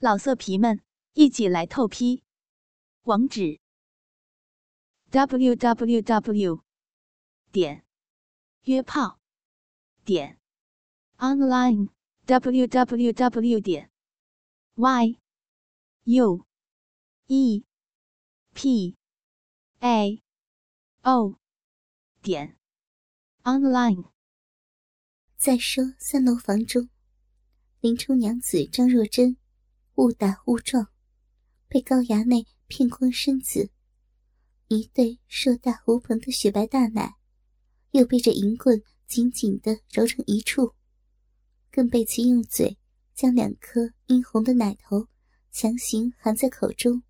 [0.00, 0.80] 老色皮们，
[1.14, 2.22] 一起来透批！
[3.02, 3.58] 网址
[5.10, 6.62] ：w w w
[7.50, 7.84] 点
[8.62, 9.18] 约炮
[10.04, 10.38] 点
[11.16, 11.88] online
[12.26, 13.90] w w w 点
[14.76, 15.18] y
[16.04, 16.46] u
[17.26, 17.64] e
[18.54, 18.96] p
[19.80, 20.22] a
[21.02, 21.40] o
[22.22, 22.56] 点
[23.42, 24.12] online。
[25.36, 26.88] 再说三楼房中，
[27.80, 29.36] 林冲娘子张若珍。
[29.98, 30.86] 误打误撞，
[31.66, 33.68] 被高衙内骗光身子，
[34.68, 37.16] 一对硕大无朋的雪白大奶，
[37.90, 40.72] 又被这银棍紧紧的揉成一处，
[41.72, 42.78] 更被其用嘴
[43.12, 45.08] 将两颗殷红的奶头
[45.50, 47.02] 强行含在口中，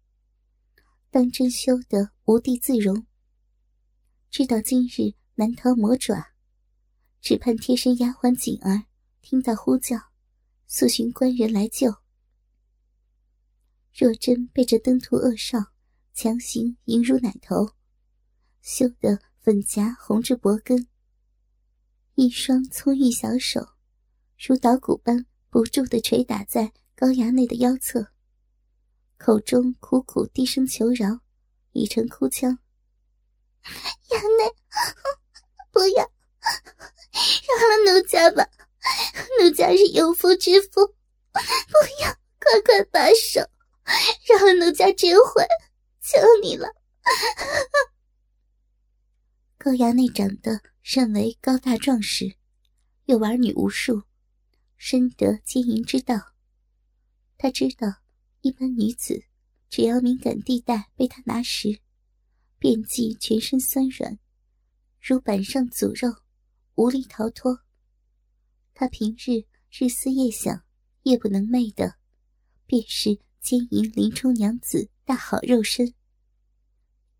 [1.10, 3.04] 当真羞得无地自容。
[4.30, 6.32] 知道今日难逃魔爪，
[7.20, 8.84] 只盼贴身丫鬟锦儿
[9.20, 9.98] 听到呼叫，
[10.66, 11.94] 速寻官人来救。
[13.98, 15.58] 若真被这登徒恶少
[16.14, 17.68] 强行引入奶头，
[18.62, 20.86] 羞得粉颊红至脖根，
[22.14, 23.70] 一双葱玉小手
[24.38, 28.06] 如捣鼓般不住地捶打在高衙内的腰侧，
[29.16, 31.18] 口中苦苦低声求饶，
[31.72, 32.56] 已成哭腔
[34.10, 34.54] ：“衙内，
[35.72, 38.48] 不要，饶了奴家吧，
[39.40, 40.86] 奴家是有夫之妇，
[41.32, 41.40] 不
[42.00, 43.44] 要，快快罢手。”
[44.28, 45.42] 让奴家知悔，
[46.02, 46.68] 求你了。
[49.56, 52.36] 高衙内长得甚为高大壮实，
[53.06, 54.02] 又儿女无数，
[54.76, 56.34] 深得奸淫之道。
[57.36, 58.02] 他知道，
[58.42, 59.24] 一般女子
[59.70, 61.80] 只要敏感地带被他拿实，
[62.58, 64.18] 便即全身酸软，
[65.00, 66.22] 如板上组肉，
[66.74, 67.60] 无力逃脱。
[68.74, 70.62] 他平日日思夜想，
[71.04, 71.94] 夜不能寐的，
[72.66, 73.20] 便是。
[73.40, 75.94] 奸淫林冲娘子大好肉身，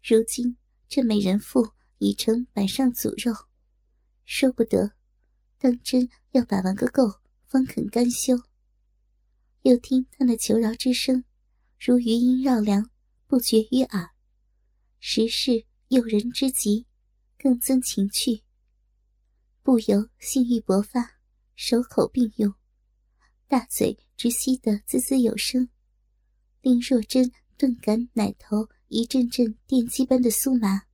[0.02, 3.34] 如今这美人妇已成板上组肉，
[4.24, 4.92] 说不得，
[5.58, 8.36] 当真要把玩个够，方肯甘休。
[9.62, 11.24] 又听他那求饶之声，
[11.78, 12.90] 如余音绕梁，
[13.26, 14.10] 不绝于耳，
[15.00, 16.86] 实是诱人之极，
[17.36, 18.42] 更增情趣，
[19.62, 21.18] 不由性欲勃发，
[21.56, 22.54] 手口并用，
[23.46, 25.68] 大嘴直吸得滋滋有声。
[26.60, 30.87] 令若真顿感奶头一阵阵电击般的酥麻，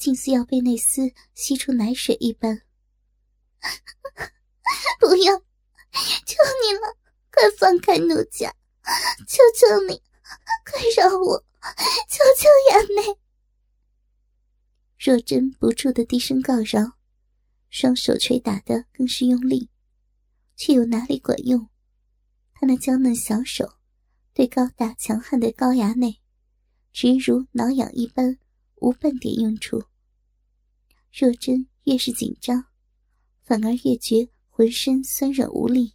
[0.00, 2.62] 竟似要被那丝吸出奶水一般。
[4.98, 6.96] 不要，求你了，
[7.30, 8.52] 快放开奴家！
[9.28, 10.02] 求求你，
[10.64, 11.44] 快饶我！
[12.08, 13.18] 求求衙内！
[14.98, 16.96] 若真不住的低声告饶，
[17.68, 19.68] 双手捶打的更是用力，
[20.56, 21.68] 却又哪里管用？
[22.54, 23.76] 他那娇嫩小手。
[24.32, 26.22] 对高大强悍的高衙内，
[26.92, 28.38] 直如挠痒一般，
[28.76, 29.82] 无半点用处。
[31.12, 32.66] 若真越是紧张，
[33.42, 35.94] 反而越觉浑身酸软无力。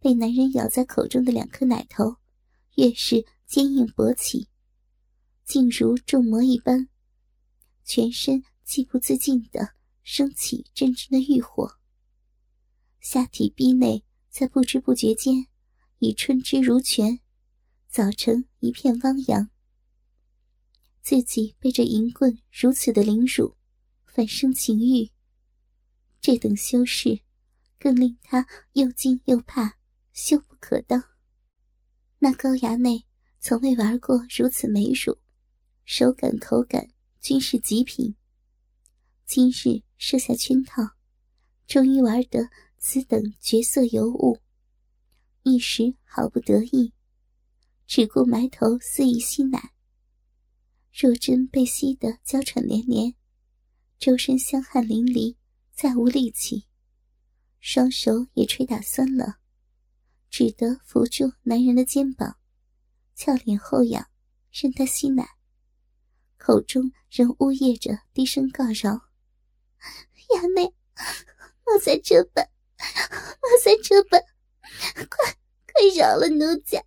[0.00, 2.16] 被男人咬在口中的两颗奶头，
[2.76, 4.48] 越是坚硬勃起，
[5.44, 6.88] 竟如重魔一般，
[7.84, 11.78] 全身既不自禁的升起阵阵的欲火。
[13.00, 15.46] 下体壁内在不知不觉间
[15.98, 17.20] 已春之如泉。
[17.88, 19.50] 早晨一片汪洋，
[21.02, 23.56] 自己被这银棍如此的凌辱，
[24.12, 25.10] 反生情欲。
[26.20, 27.20] 这等修饰，
[27.78, 29.78] 更令他又惊又怕，
[30.12, 31.02] 羞不可当。
[32.18, 33.06] 那高衙内
[33.38, 35.16] 从未玩过如此美乳，
[35.84, 36.90] 手感口感
[37.20, 38.14] 均是极品。
[39.24, 40.82] 今日设下圈套，
[41.66, 44.38] 终于玩得此等绝色尤物，
[45.44, 46.92] 一时好不得意。
[47.86, 49.72] 只顾埋头肆意吸奶，
[50.92, 53.14] 若真被吸得娇喘连连，
[54.00, 55.36] 周身香汗淋漓，
[55.74, 56.64] 再无力气，
[57.60, 59.36] 双手也捶打酸了，
[60.30, 62.38] 只得扶住男人的肩膀，
[63.14, 64.08] 俏脸后仰，
[64.50, 65.28] 任他吸奶，
[66.38, 69.02] 口中仍呜咽着低声告饶
[70.32, 70.74] ：“衙内，
[71.66, 72.48] 莫再这般，
[72.78, 74.18] 莫再这般，
[75.10, 75.36] 快
[75.66, 76.82] 快饶了奴家！”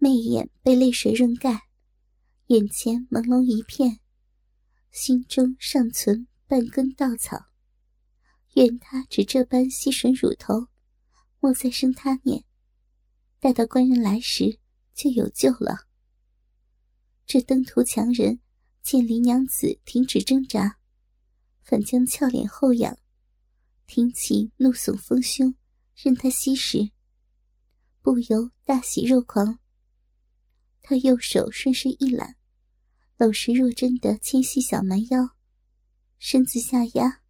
[0.00, 1.68] 媚眼被泪水润盖，
[2.46, 4.00] 眼前朦胧一片，
[4.94, 7.46] 心中尚存半根稻草。
[8.54, 10.68] 愿他只这般吸吮乳头，
[11.40, 12.44] 莫再生他念。
[13.40, 14.60] 待到官人来时，
[14.94, 15.88] 就有救了。
[17.26, 18.38] 这登徒强人
[18.82, 20.78] 见林娘子停止挣扎，
[21.64, 22.96] 反将俏脸后仰，
[23.88, 25.56] 挺起怒耸丰胸，
[25.96, 26.92] 任他吸食。
[28.00, 29.58] 不由大喜若狂。
[30.82, 32.36] 他右手顺势一揽，
[33.16, 35.36] 搂实若真的纤细小蛮腰，
[36.18, 37.20] 身子下压，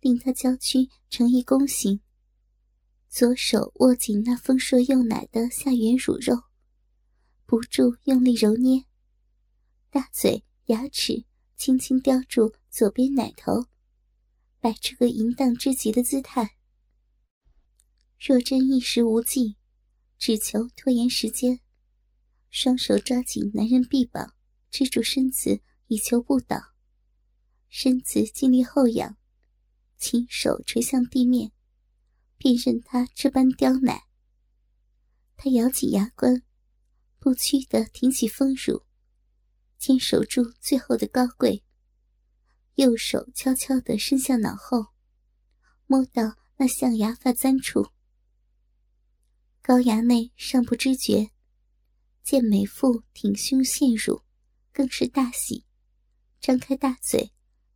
[0.00, 2.00] 令他娇躯成一弓形。
[3.08, 6.42] 左手握紧那丰硕幼奶的下缘乳肉，
[7.46, 8.84] 不住用力揉捏，
[9.90, 11.24] 大嘴牙齿
[11.56, 13.66] 轻轻叼住左边奶头，
[14.60, 16.56] 摆出个淫荡之极的姿态。
[18.18, 19.56] 若真一时无计，
[20.18, 21.60] 只求拖延时间，
[22.50, 24.34] 双手抓紧男人臂膀，
[24.72, 26.74] 支住身子，以求不倒。
[27.68, 29.16] 身子尽力后仰，
[29.98, 31.52] 亲手垂向地面。
[32.38, 34.00] 便任他这般刁难。
[35.36, 36.42] 他咬紧牙关，
[37.20, 38.82] 不屈地挺起丰乳，
[39.78, 41.62] 坚守住最后的高贵。
[42.74, 44.86] 右手悄悄地伸向脑后，
[45.86, 47.90] 摸到那象牙发簪处。
[49.60, 51.30] 高衙内尚不知觉，
[52.24, 54.22] 见美妇挺胸献乳，
[54.72, 55.64] 更是大喜，
[56.40, 57.32] 张开大嘴，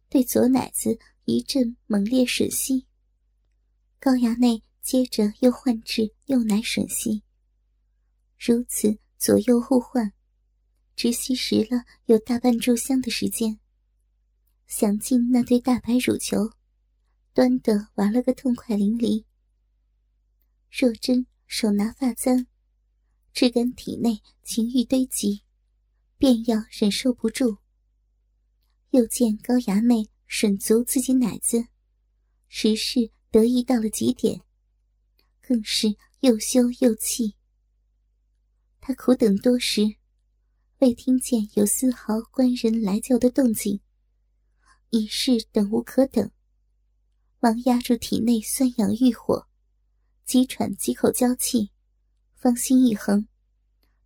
[0.09, 2.87] 对左奶子一阵猛烈吮吸。
[3.99, 7.23] 高衙内接着又换至右奶吮吸，
[8.39, 10.13] 如此左右互换，
[10.95, 13.59] 直吸食了有大半炷香的时间。
[14.67, 16.51] 想尽那对大白乳球，
[17.33, 19.25] 端得玩了个痛快淋漓。
[20.71, 22.47] 若真手拿发簪，
[23.33, 25.43] 只感体内情欲堆积，
[26.19, 27.59] 便要忍受不住。
[28.91, 31.67] 又见高衙内吮足自己奶子，
[32.49, 33.11] 实是。
[33.29, 34.41] 得意到了极点，
[35.43, 37.37] 更是又羞又气。
[38.81, 39.97] 他苦等多时，
[40.79, 43.81] 未听见有丝毫官人来叫的动静，
[44.89, 46.31] 已是等无可等，
[47.41, 49.47] 忙压住体内酸痒欲火，
[50.25, 51.73] 急喘几口娇气，
[52.37, 53.29] 芳心一横，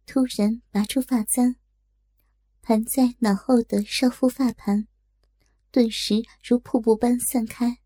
[0.06, 1.54] 突然拔出发簪，
[2.62, 4.86] 盘在脑后的少妇发盘，
[5.70, 7.78] 顿时如瀑布般散开。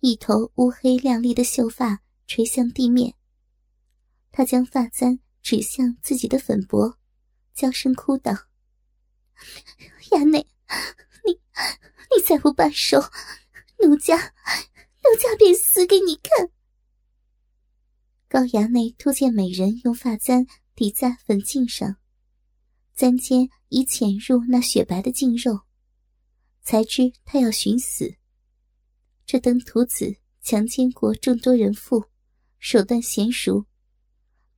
[0.00, 3.14] 一头乌黑亮丽的秀发垂向地面，
[4.30, 6.98] 他将发簪指向自己的粉脖，
[7.54, 8.32] 娇声哭道
[10.12, 10.46] ：“衙内，
[11.24, 13.00] 你你再不罢手，
[13.82, 16.50] 奴家奴家便死给你看！”
[18.28, 21.96] 高衙内突见美人用发簪抵在粉颈上，
[23.00, 25.60] 簪尖已潜入那雪白的净肉，
[26.60, 28.16] 才知他要寻死。
[29.24, 32.04] 这登徒子强奸过众多人妇，
[32.58, 33.64] 手段娴熟，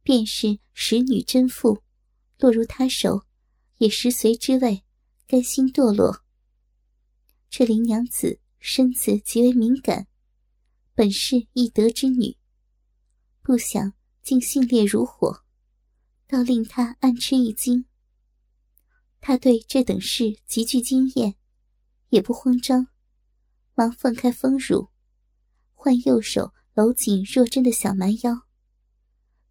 [0.02, 1.84] 便是使女贞妇，
[2.36, 3.22] 落入他手，
[3.78, 4.82] 也食髓之味，
[5.28, 6.24] 甘心堕落。
[7.48, 10.08] 这林娘子身子极为敏感，
[10.96, 12.36] 本是易得之女，
[13.40, 15.44] 不想竟性烈如火，
[16.26, 17.84] 倒令他暗吃一惊。
[19.24, 21.36] 他对这等事极具经验，
[22.08, 22.88] 也不慌张。
[23.74, 24.88] 忙放开丰乳，
[25.74, 28.42] 换右手搂紧若真的小蛮腰，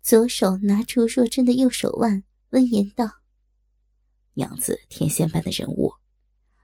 [0.01, 3.21] 左手拿出若真的右手腕，温言道
[4.35, 5.94] ：“娘子天仙般的人物，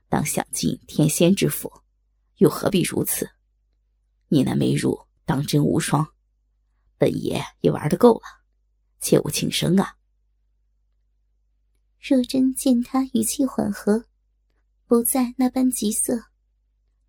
[0.09, 1.71] 当享尽天仙之福，
[2.39, 3.29] 又何必如此？
[4.27, 6.05] 你那美乳当真无双，
[6.97, 8.43] 本爷也玩的够了，
[8.99, 9.95] 切勿轻生啊！”
[12.09, 14.05] 若真见他语气缓和，
[14.85, 16.27] 不再那般急色。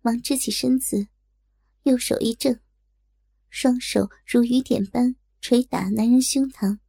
[0.01, 1.07] 忙支起身子，
[1.83, 2.59] 右手一正，
[3.49, 6.79] 双手如雨点般捶打男人胸膛，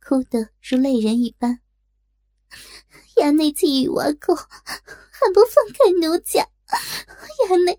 [0.00, 1.60] 哭得如泪人一般。
[3.16, 6.48] 衙内既已挖够，还不放开奴家？
[7.46, 7.78] 衙内，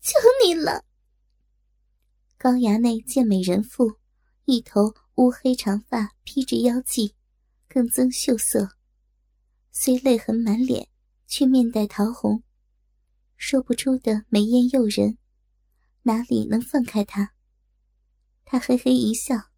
[0.00, 0.86] 求你了！
[2.38, 3.98] 高衙内见美人妇
[4.46, 7.14] 一头乌黑长发披着腰际，
[7.68, 8.76] 更增秀色，
[9.70, 10.88] 虽泪痕满脸，
[11.26, 12.42] 却面带桃红。
[13.36, 15.18] 说不出的美艳诱人，
[16.02, 17.34] 哪里能放开他？
[18.44, 19.50] 他嘿嘿一笑，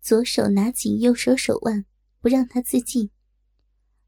[0.00, 1.86] 左手拿紧右手手腕，
[2.20, 3.10] 不让他自尽。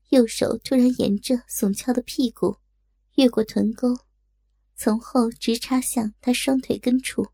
[0.08, 2.56] 右手突然沿着耸翘的屁股，
[3.14, 3.96] 越过臀沟，
[4.74, 7.28] 从后直插向他双腿根处，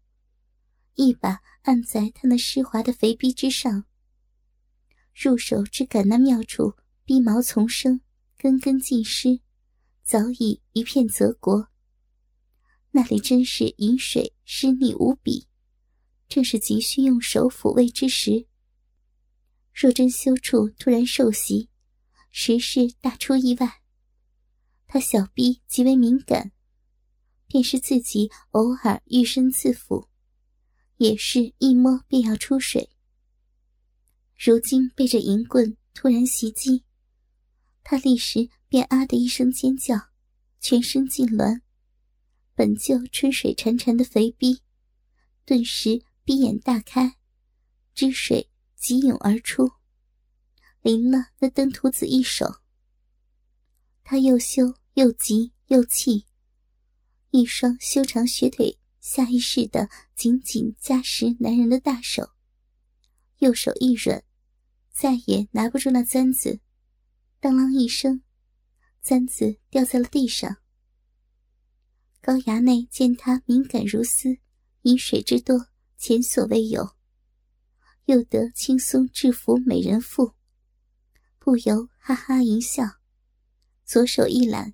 [0.95, 3.87] 一把按在他那湿滑的肥逼之上。
[5.18, 6.75] 入手只感那妙处，
[7.06, 8.02] 逼毛丛生，
[8.37, 9.40] 根根尽湿。
[10.02, 11.68] 早已一片泽国，
[12.90, 15.49] 那里真是饮水湿腻无比，
[16.28, 18.46] 正是急需用手抚慰之时。
[19.73, 21.70] 若真修处突然受袭，
[22.30, 23.80] 实是大出意外。
[24.87, 26.52] 他小臂极为敏感，
[27.46, 30.08] 便是自己偶尔欲身自抚，
[30.99, 32.90] 也是一摸便要出水。
[34.38, 36.85] 如今被这银棍突然袭击，
[37.83, 39.97] 他立时便啊的一声尖叫，
[40.61, 41.62] 全身痉挛，
[42.55, 44.61] 本就春水潺潺的肥逼，
[45.47, 47.16] 顿时闭眼大开，
[47.95, 49.73] 汁水急涌而出，
[50.83, 52.61] 淋了那登徒子一手。
[54.05, 56.26] 他又羞又急又气，
[57.31, 62.36] 一双修长雪腿下意识的紧紧夹实男人的大手，
[63.38, 64.23] 右手一软。
[64.90, 66.61] 再也拿不住那簪子，
[67.38, 68.23] 当啷一声，
[69.02, 70.57] 簪子掉在了地上。
[72.23, 74.38] 高衙内见他敏感如丝，
[74.83, 76.97] 饮水之多前所未有，
[78.07, 80.33] 又得轻松制服美人妇，
[81.38, 82.83] 不由哈哈一笑，
[83.85, 84.73] 左手一揽，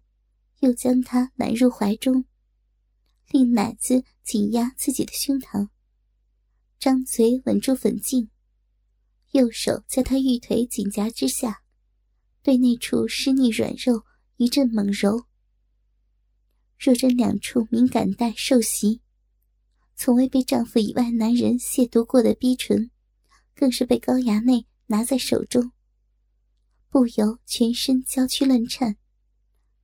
[0.60, 2.24] 又将她揽入怀中，
[3.28, 5.68] 令奶子紧压自己的胸膛，
[6.78, 8.30] 张嘴吻住粉颈。
[9.32, 11.62] 右手在他玉腿紧夹之下，
[12.42, 14.04] 对那处湿腻软肉
[14.36, 15.24] 一阵猛揉。
[16.78, 19.00] 若真两处敏感带受袭，
[19.94, 22.90] 从未被丈夫以外男人亵渎过的逼唇，
[23.54, 25.72] 更是被高衙内拿在手中，
[26.90, 28.98] 不由全身娇躯乱颤，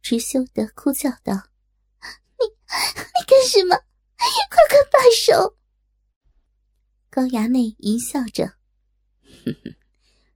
[0.02, 1.48] 直羞得哭叫道
[2.36, 3.76] ：“你你干什么？
[4.18, 5.56] 快快罢手！”
[7.08, 8.57] 高衙内淫笑着。
[9.48, 9.74] 哼哼，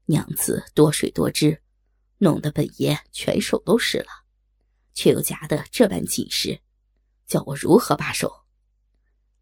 [0.07, 1.63] 娘子多水多汁，
[2.19, 4.25] 弄得本爷全手都湿了，
[4.95, 6.61] 却又夹得这般紧实，
[7.27, 8.45] 叫我如何罢手？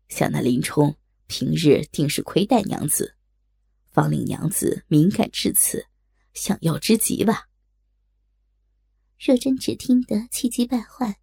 [0.09, 0.97] 想那林冲
[1.27, 3.17] 平日定是亏待娘子，
[3.91, 5.87] 方令娘子敏感至此，
[6.35, 7.49] 想要之极吧？
[9.19, 11.21] 若真只听得气急败坏，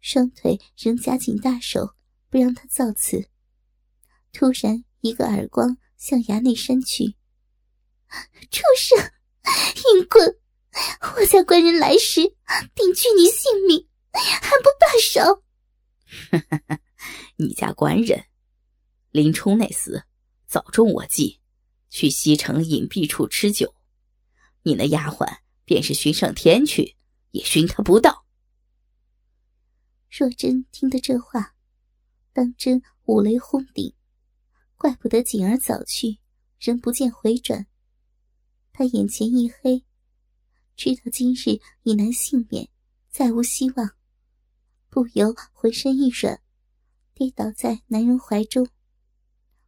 [0.00, 1.94] 双腿仍夹紧大手，
[2.28, 3.28] 不让他造次。
[4.32, 7.16] 突然一个耳光向衙内扇去。
[8.50, 8.98] 畜生，
[9.94, 10.36] 淫棍！
[11.16, 12.20] 我家官人来时
[12.74, 15.42] 定取你性命，还不罢手？
[17.36, 18.24] 你家官人
[19.10, 20.02] 林冲那厮
[20.46, 21.40] 早中我计，
[21.88, 23.74] 去西城隐蔽处吃酒。
[24.62, 26.96] 你那丫鬟便是寻上天去，
[27.30, 28.26] 也寻他不到。
[30.10, 31.54] 若真听得这话，
[32.32, 33.94] 当真五雷轰顶，
[34.76, 36.18] 怪不得锦儿早去，
[36.58, 37.66] 人不见回转。
[38.80, 39.84] 他眼前一黑，
[40.74, 42.66] 知道今日已难幸免，
[43.10, 43.90] 再无希望，
[44.88, 46.40] 不由浑身一软，
[47.12, 48.66] 跌倒在男人怀中，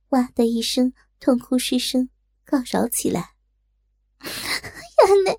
[0.08, 2.08] 哇的一声痛哭失声，
[2.46, 3.34] 告饶起来
[4.24, 5.38] ：“衙内，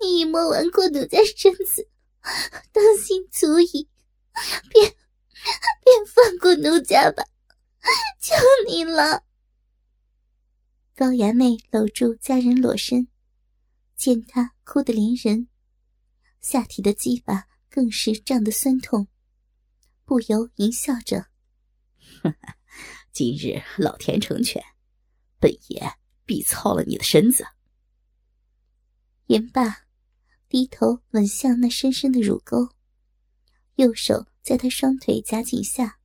[0.00, 1.90] 你已摸完过奴家身子，
[2.72, 3.86] 当心足矣，
[4.72, 4.94] 便
[5.84, 7.22] 便 放过奴家吧，
[8.18, 8.34] 求
[8.66, 9.24] 你了。”
[10.98, 13.08] 高衙内搂住佳人裸身，
[13.96, 15.46] 见她哭得连人，
[16.40, 19.06] 下体的鸡巴更是胀得酸痛，
[20.06, 21.26] 不由淫笑着：
[23.12, 24.64] “今日老天成全，
[25.38, 25.86] 本爷
[26.24, 27.44] 必操了你的身子。”
[29.28, 29.84] 言罢，
[30.48, 32.70] 低头吻向那深深的乳沟，
[33.74, 35.98] 右手在他双腿夹紧下，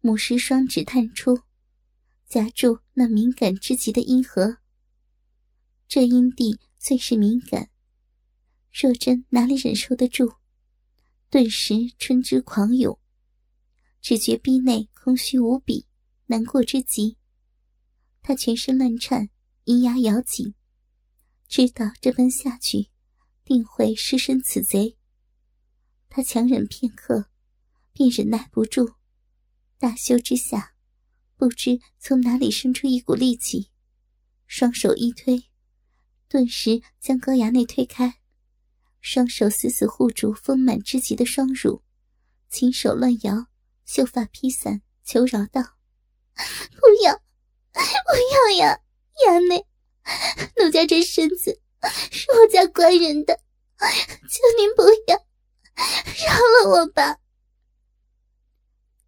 [0.00, 1.42] 母狮双指探出。
[2.34, 4.56] 夹住那敏感之极的阴核，
[5.86, 7.70] 这阴蒂最是敏感，
[8.72, 10.34] 若真哪里忍受得住？
[11.30, 12.98] 顿时春汁狂涌，
[14.00, 15.86] 只觉逼内空虚无比，
[16.26, 17.18] 难过之极。
[18.20, 19.30] 他全身乱颤，
[19.62, 20.56] 阴牙咬紧，
[21.46, 22.90] 知道这般下去，
[23.44, 24.96] 定会失身此贼。
[26.08, 27.30] 他强忍片刻，
[27.92, 28.94] 便忍耐不住，
[29.78, 30.73] 大羞之下。
[31.44, 33.68] 不知从哪里生出一股力气，
[34.46, 35.44] 双手一推，
[36.26, 38.14] 顿时将高衙内推开，
[39.02, 41.82] 双手死死护住丰满之极的双乳，
[42.48, 43.48] 亲手乱摇，
[43.84, 45.60] 秀发披散，求饶道
[46.80, 47.14] ：“不要，
[47.74, 47.78] 不
[48.56, 48.80] 要呀，
[49.28, 49.66] 衙内，
[50.56, 51.60] 奴家这身子
[52.10, 53.38] 是我家官人的，
[53.76, 55.18] 求您不要，
[56.26, 57.18] 饶了我吧。”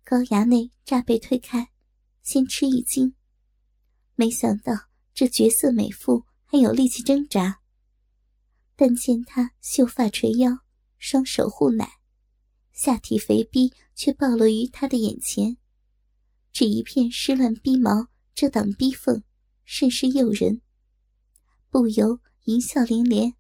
[0.05, 1.71] 高衙内乍被推开。
[2.27, 3.15] 先吃一惊，
[4.17, 4.73] 没想到
[5.15, 7.61] 这绝色美妇还有力气挣扎。
[8.75, 10.59] 但见她秀发垂腰，
[10.99, 12.01] 双手护奶，
[12.73, 15.57] 下体肥逼却暴露于他的眼前，
[16.53, 19.23] 只一片湿乱逼毛遮挡逼缝，
[19.65, 20.63] 甚是诱人，
[21.71, 23.35] 不由淫笑连连。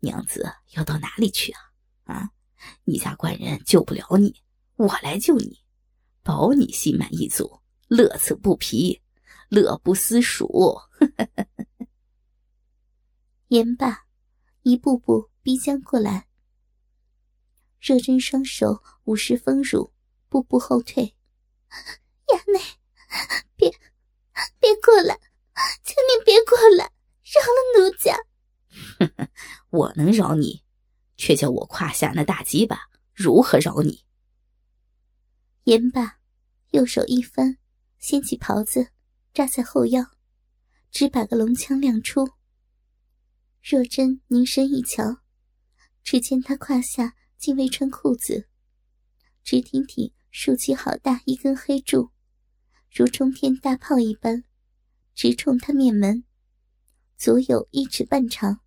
[0.00, 1.60] 娘子要到哪里去啊？
[2.06, 2.30] 啊，
[2.82, 4.42] 你家官人救不了你，
[4.74, 5.59] 我来救你。
[6.22, 9.00] 保你心满意足，乐此不疲，
[9.48, 10.78] 乐不思蜀。
[13.48, 14.04] 言罢，
[14.62, 16.28] 一步步逼将过来。
[17.80, 19.94] 若真双手捂实丰乳，
[20.28, 21.16] 步步后退。
[22.28, 22.60] 衙内，
[23.56, 23.70] 别
[24.58, 25.18] 别过来，
[25.82, 26.92] 请你别过来，
[27.24, 28.18] 饶了奴家。
[29.70, 30.62] 我能饶你，
[31.16, 34.04] 却叫我胯下那大鸡巴如何饶你？
[35.70, 36.18] 言罢，
[36.72, 37.56] 右手一翻，
[38.00, 38.88] 掀起袍子，
[39.32, 40.04] 扎在后腰，
[40.90, 42.28] 只把个龙枪亮出。
[43.62, 45.18] 若真凝神一瞧，
[46.02, 48.48] 只见他胯下竟未穿裤子，
[49.44, 52.10] 直挺挺竖起好大一根黑柱，
[52.92, 54.42] 如冲天大炮一般，
[55.14, 56.24] 直冲他面门，
[57.16, 58.58] 足有一尺半长，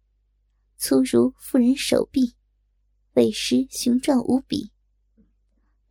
[0.78, 2.36] 粗如妇人手臂，
[3.16, 4.72] 尾实雄壮无比。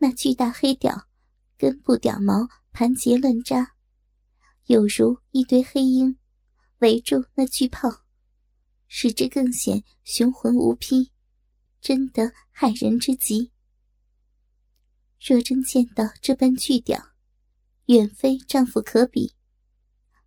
[0.03, 1.07] 那巨大黑屌，
[1.57, 3.77] 根部屌毛盘结乱扎，
[4.67, 6.19] 有如一堆黑鹰
[6.81, 7.89] 围住那巨炮。
[8.89, 11.13] 使之更显雄浑无匹，
[11.81, 13.53] 真得骇人之极。
[15.25, 17.01] 若真见到这般巨屌，
[17.87, 19.37] 远非丈夫可比，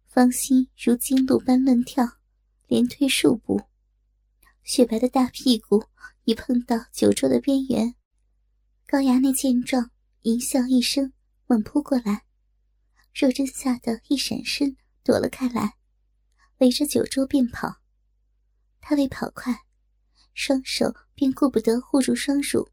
[0.07, 2.07] 芳心如惊鹿般乱跳，
[2.67, 3.61] 连退数步，
[4.63, 5.83] 雪白的大屁股
[6.23, 7.93] 已碰到酒桌的边缘。
[8.87, 9.89] 高衙内见状，
[10.21, 11.11] 淫笑一声，
[11.47, 12.23] 猛扑过来。
[13.15, 15.77] 若真吓得一闪身，躲了开来，
[16.59, 17.77] 围着酒桌便跑。
[18.79, 19.65] 他为跑快，
[20.35, 22.69] 双手便顾不得护住双乳，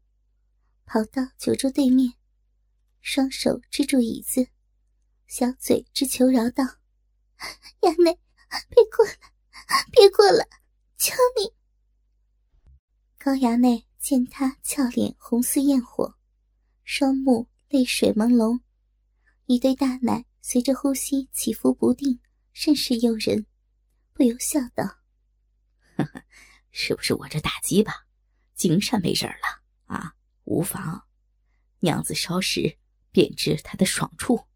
[0.85, 2.13] 跑到酒桌对面，
[3.01, 4.49] 双手支住椅子，
[5.25, 6.63] 小嘴直求饶道
[7.81, 8.19] ：“衙内，
[8.69, 9.15] 别过来，
[9.91, 10.47] 别过来，
[10.95, 11.51] 求你！”
[13.17, 16.17] 高衙内见他俏脸红似焰火，
[16.83, 18.59] 双目泪水朦胧，
[19.45, 22.19] 一对大奶随着呼吸起伏不定，
[22.51, 23.45] 甚是诱人，
[24.11, 24.83] 不由笑道。
[25.95, 26.21] 呵呵，
[26.69, 28.05] 是不是我这打击吧
[28.55, 30.15] 精善没人了啊？
[30.43, 31.07] 无妨，
[31.79, 32.77] 娘子稍时
[33.09, 34.47] 便知他的爽处。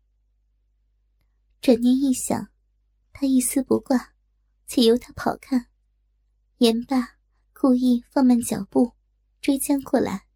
[1.61, 2.49] 转念一想，
[3.13, 4.13] 他一丝不挂，
[4.67, 5.67] 且由他跑看。
[6.57, 7.15] 言罢，
[7.53, 8.96] 故意放慢脚步，
[9.47, 10.27] 追将过来。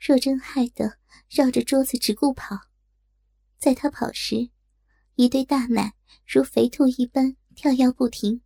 [0.00, 0.96] 若真害得
[1.28, 2.56] 绕着桌子直顾跑，
[3.58, 4.48] 在他跑时，
[5.16, 5.92] 一对大奶
[6.26, 8.40] 如肥兔一般跳跃不停。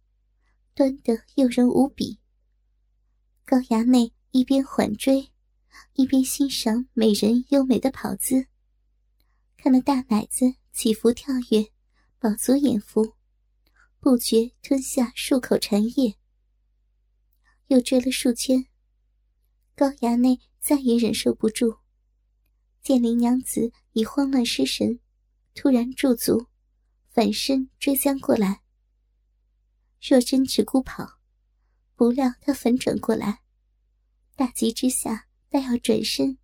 [0.75, 2.19] 端得诱人无比。
[3.45, 5.31] 高衙内一边缓追，
[5.93, 8.49] 一边欣赏美人优美的跑姿，
[9.57, 11.71] 看那大奶子起伏跳跃，
[12.19, 13.15] 饱足眼福，
[14.01, 16.17] 不觉吞下数口馋液。
[17.69, 18.67] 又追了数圈，
[19.83, 21.79] 高衙内再也忍受不住，
[22.83, 25.01] 见林娘子已慌乱失神，
[25.57, 26.47] 突然驻足，
[27.11, 28.63] 反身追将过来。
[30.01, 31.19] 若真只顾跑，
[31.97, 33.41] 不料他反转过来，
[34.37, 36.39] 大急之下，待要转身，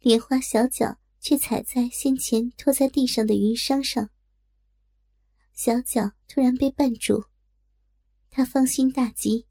[0.00, 4.10] 莲花小脚却踩在先前拖在地上的云裳上，
[5.52, 7.26] 小脚突然被绊住，
[8.30, 9.46] 他芳心大急，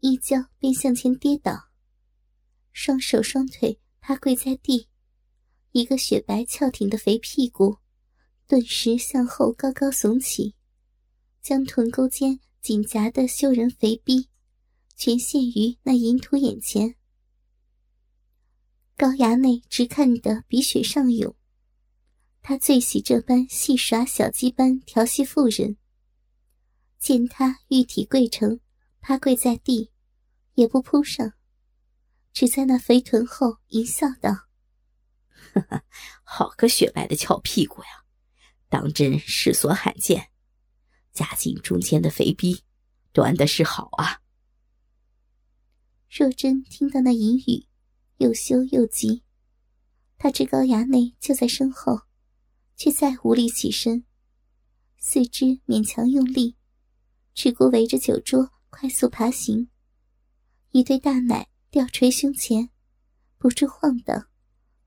[0.00, 1.69] 一跤便向前跌倒，
[2.72, 4.88] 双手双腿趴跪在地，
[5.72, 7.78] 一个雪白翘挺的肥屁股，
[8.46, 10.54] 顿时向后高高耸起，
[11.40, 12.40] 将臀沟间。
[12.62, 14.28] 紧夹的羞人肥逼，
[14.94, 16.94] 全现于那淫徒眼前。
[18.98, 21.34] 高衙内直看得鼻血上涌，
[22.42, 25.78] 他最喜这般戏耍小鸡般调戏妇人。
[26.98, 28.60] 见他玉体跪成，
[29.00, 29.90] 趴跪在地，
[30.52, 31.32] 也不扑上，
[32.32, 34.30] 只在那肥臀后一笑道
[35.52, 35.84] ：“哈哈，
[36.22, 38.04] 好个雪白的翘屁股呀，
[38.68, 40.30] 当真世所罕见。”
[41.12, 42.62] 夹紧中间的肥逼，
[43.12, 44.22] 端的是好啊！
[46.08, 47.66] 若真听到那淫语，
[48.18, 49.24] 又羞又急。
[50.16, 52.02] 他知高衙内就在身后，
[52.76, 54.04] 却再无力起身，
[54.98, 56.56] 四肢勉强用力，
[57.34, 59.68] 只顾围着酒桌快速爬行。
[60.70, 62.68] 一对大奶吊垂胸前，
[63.38, 64.26] 不住晃荡，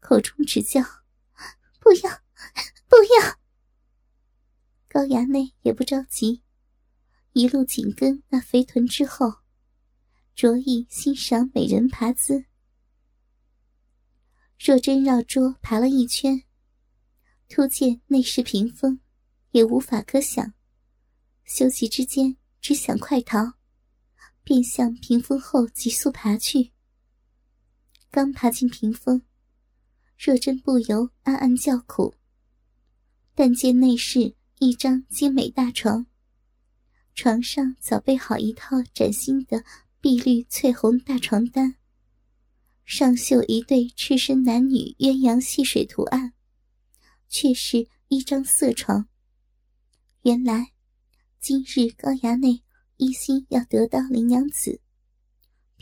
[0.02, 0.82] 口中只叫
[1.80, 2.12] ：“不要，
[2.90, 3.40] 不要！”
[4.90, 6.44] 高衙内也不着急，
[7.32, 9.34] 一路紧跟那肥臀之后，
[10.36, 12.44] 着意欣赏美人爬姿。
[14.60, 16.44] 若真绕桌爬了一圈，
[17.48, 19.00] 突见内室屏风，
[19.52, 20.54] 也无法可想，
[21.46, 23.54] 休息之间只想快逃，
[24.44, 26.73] 便向屏风后急速爬去。
[28.14, 29.24] 刚爬进屏风，
[30.20, 32.14] 若真不由暗暗叫苦，
[33.34, 34.36] 但见内室。
[34.60, 36.06] 一张精美大床，
[37.16, 39.66] 床上早备好一套崭新的
[40.00, 41.76] 碧绿翠红大床单，
[42.86, 46.34] 上绣一对赤身男女鸳鸯戏水图案，
[47.28, 49.10] 却是一张色床。
[50.22, 50.72] 原来，
[51.42, 52.62] 今日高衙内
[52.96, 54.80] 一心要得到林娘子，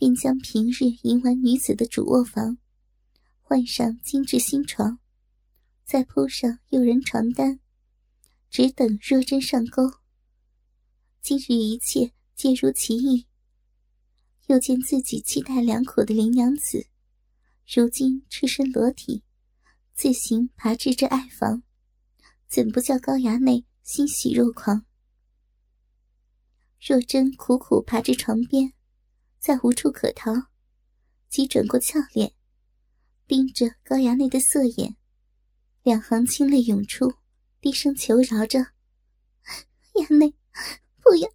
[0.01, 2.57] 便将平日淫玩女子的主卧房
[3.39, 4.97] 换上精致新床，
[5.85, 7.59] 再铺上诱人床单，
[8.49, 9.83] 只等若真上钩。
[11.21, 13.27] 今日一切皆如其意。
[14.47, 16.87] 又见自己期待良苦的林娘子，
[17.71, 19.23] 如今赤身裸体，
[19.93, 21.61] 自行爬至这爱房，
[22.47, 24.83] 怎不叫高衙内欣喜若狂？
[26.79, 28.73] 若真苦苦爬至床边，
[29.41, 30.31] 再无处可逃，
[31.27, 32.31] 即转过俏脸，
[33.25, 34.95] 盯着高衙内的色眼，
[35.81, 37.15] 两行清泪涌出，
[37.59, 38.59] 低声求饶着
[39.97, 40.35] ：“衙内，
[41.01, 41.27] 不要，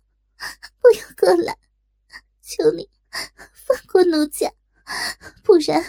[0.79, 1.59] 不要过来，
[2.41, 2.89] 求你。”
[3.67, 4.53] 放过奴家，
[5.43, 5.83] 不然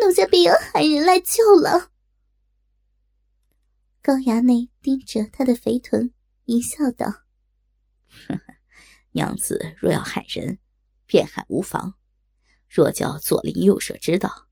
[0.00, 1.90] 奴家便要喊人来救了。
[4.00, 7.24] 高衙内盯着他的肥臀，一笑道：“，
[9.12, 10.58] 娘子若要喊人，
[11.14, 11.94] 便喊无妨；
[12.68, 14.48] 若叫左邻右舍知道，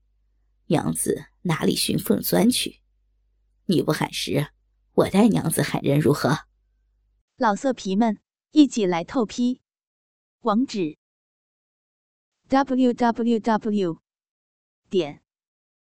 [0.67, 2.79] 娘子哪里寻缝钻去？
[3.65, 4.47] 你不喊时，
[4.93, 6.45] 我代娘子喊人如何？”
[7.35, 8.17] 老色皮们，
[8.51, 9.59] 一起来透批，
[10.43, 10.97] 网址。
[12.47, 13.99] www.
[14.89, 15.21] 点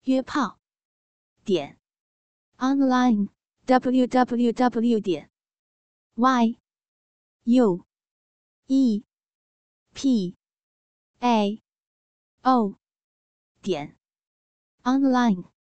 [0.06, 0.60] 约炮
[1.43, 1.80] 点
[2.58, 3.30] online
[3.67, 4.99] www.
[4.99, 5.30] 点
[6.15, 6.58] y
[7.43, 7.86] u
[8.65, 9.06] e
[9.93, 10.36] p
[11.21, 11.62] a.
[12.43, 12.78] O.
[13.62, 13.95] 点。
[14.84, 15.55] Online